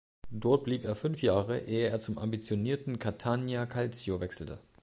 [0.31, 4.59] Dort blieb er fünf Jahre, ehe er zum ambitionierten Catania Calcio wechselte.